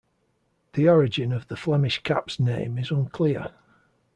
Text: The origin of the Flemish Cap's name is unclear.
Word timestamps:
The 0.73 0.89
origin 0.89 1.31
of 1.31 1.47
the 1.47 1.55
Flemish 1.55 2.01
Cap's 2.01 2.39
name 2.39 2.79
is 2.79 2.89
unclear. 2.89 3.51